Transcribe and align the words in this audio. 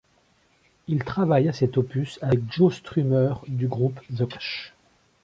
Il 0.87 1.03
travaille 1.03 1.47
à 1.47 1.53
cet 1.53 1.77
opus 1.77 2.17
avec 2.23 2.51
Joe 2.51 2.73
Strummer 2.75 3.35
du 3.47 3.67
groupe 3.67 3.99
The 4.17 4.25
Clash. 4.27 4.73